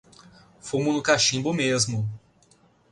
Fumo 0.59 0.91
no 0.93 1.01
cachimbo, 1.03 1.53
mesmo! 1.53 2.09